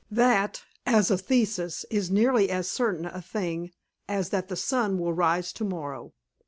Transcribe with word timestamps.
That, 0.09 0.63
as 0.83 1.11
a 1.11 1.17
thesis, 1.19 1.85
is 1.91 2.09
nearly 2.09 2.49
as 2.49 2.67
certain 2.67 3.05
a 3.05 3.21
thing 3.21 3.69
as 4.09 4.29
that 4.29 4.47
the 4.47 4.55
sun 4.55 4.97
will 4.97 5.13
rise 5.13 5.53
to 5.53 5.63
morrow. 5.63 6.13